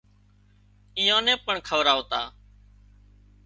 [0.99, 2.21] ايئان نين پڻ کوَراوتا